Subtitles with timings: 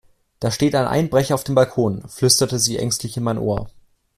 [0.39, 3.69] Da steht ein Einbrecher auf dem Balkon, flüsterte sie ängstlich in mein Ohr.